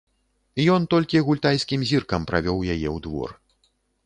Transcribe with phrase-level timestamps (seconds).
[0.75, 3.29] Ён толькі гультайскім зіркам правёў яе ў двор.